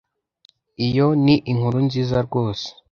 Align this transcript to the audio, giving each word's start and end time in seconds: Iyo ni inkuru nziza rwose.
Iyo 0.87 1.07
ni 1.23 1.35
inkuru 1.51 1.77
nziza 1.87 2.17
rwose. 2.27 2.67